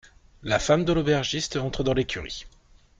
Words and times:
La 0.41 0.57
femme 0.57 0.83
de 0.83 0.93
l'aubergiste 0.93 1.57
entre 1.57 1.83
dans 1.83 1.93
l'écurie. 1.93 2.47